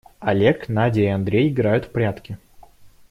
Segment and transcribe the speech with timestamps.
[0.19, 2.39] Олег, Надя и Андрей играют в прятки.